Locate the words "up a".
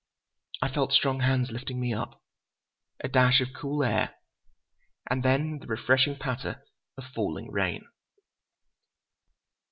1.93-3.07